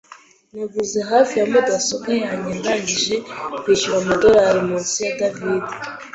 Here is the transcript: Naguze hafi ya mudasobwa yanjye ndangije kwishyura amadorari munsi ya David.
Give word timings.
Naguze 0.53 0.99
hafi 1.11 1.33
ya 1.39 1.45
mudasobwa 1.51 2.11
yanjye 2.23 2.51
ndangije 2.59 3.15
kwishyura 3.61 3.95
amadorari 4.01 4.59
munsi 4.69 4.97
ya 5.05 5.13
David. 5.19 5.63